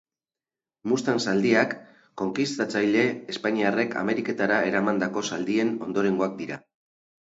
[0.91, 1.75] Mustang zaldiak
[2.23, 3.05] Konkistatzaile
[3.37, 6.65] espainiarrek Ameriketara eramandako zaldien ondorengoak dira.